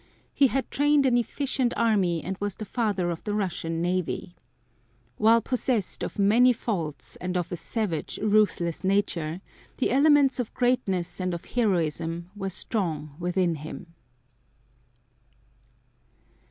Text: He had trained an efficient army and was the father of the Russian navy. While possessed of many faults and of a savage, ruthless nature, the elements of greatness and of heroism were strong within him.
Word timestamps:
He 0.33 0.47
had 0.47 0.71
trained 0.71 1.05
an 1.05 1.15
efficient 1.15 1.75
army 1.77 2.23
and 2.23 2.35
was 2.39 2.55
the 2.55 2.65
father 2.65 3.11
of 3.11 3.23
the 3.23 3.35
Russian 3.35 3.83
navy. 3.83 4.33
While 5.17 5.41
possessed 5.43 6.01
of 6.03 6.17
many 6.17 6.53
faults 6.53 7.17
and 7.17 7.37
of 7.37 7.51
a 7.51 7.55
savage, 7.55 8.17
ruthless 8.17 8.83
nature, 8.83 9.41
the 9.77 9.91
elements 9.91 10.39
of 10.39 10.55
greatness 10.55 11.19
and 11.19 11.35
of 11.35 11.45
heroism 11.45 12.31
were 12.35 12.49
strong 12.49 13.13
within 13.19 13.53
him. 13.53 13.93